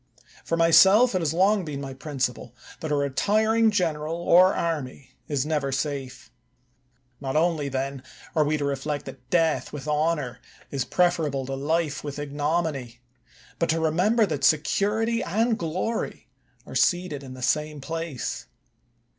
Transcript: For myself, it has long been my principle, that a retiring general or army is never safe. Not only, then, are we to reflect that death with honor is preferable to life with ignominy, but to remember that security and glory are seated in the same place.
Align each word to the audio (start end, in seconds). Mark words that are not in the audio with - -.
For 0.43 0.57
myself, 0.57 1.13
it 1.13 1.21
has 1.21 1.31
long 1.31 1.63
been 1.63 1.79
my 1.79 1.93
principle, 1.93 2.55
that 2.79 2.91
a 2.91 2.95
retiring 2.95 3.69
general 3.69 4.15
or 4.15 4.51
army 4.51 5.11
is 5.27 5.45
never 5.45 5.71
safe. 5.71 6.31
Not 7.19 7.35
only, 7.35 7.69
then, 7.69 8.01
are 8.35 8.43
we 8.43 8.57
to 8.57 8.65
reflect 8.65 9.05
that 9.05 9.29
death 9.29 9.71
with 9.71 9.87
honor 9.87 10.39
is 10.71 10.85
preferable 10.85 11.45
to 11.45 11.53
life 11.53 12.03
with 12.03 12.17
ignominy, 12.17 12.99
but 13.59 13.69
to 13.69 13.79
remember 13.79 14.25
that 14.25 14.43
security 14.43 15.21
and 15.21 15.55
glory 15.59 16.27
are 16.65 16.73
seated 16.73 17.21
in 17.21 17.35
the 17.35 17.43
same 17.43 17.79
place. 17.79 18.47